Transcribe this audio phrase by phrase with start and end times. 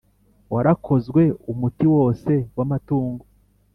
[0.53, 1.21] warakozwe
[1.51, 3.23] umuti wose w amatungo